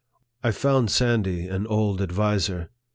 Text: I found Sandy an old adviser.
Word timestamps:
I 0.43 0.49
found 0.49 0.89
Sandy 0.89 1.47
an 1.47 1.67
old 1.67 2.01
adviser. 2.01 2.71